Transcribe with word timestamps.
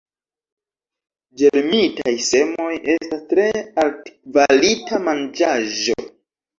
Ĝermitaj 1.41 2.15
semoj 2.29 2.71
estas 2.97 3.23
tre 3.37 3.47
altkvalita 3.87 5.05
manĝaĵo. 5.09 6.03